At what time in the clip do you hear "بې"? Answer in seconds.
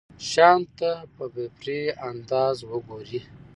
1.33-1.45